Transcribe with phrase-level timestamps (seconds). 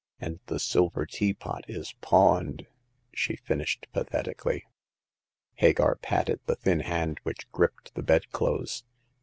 [0.19, 2.65] And the silver teapot is pawned,"
[3.13, 4.65] she finished pathetically.
[5.53, 8.83] Hagar patted the thin hand which gripped the bedclothes.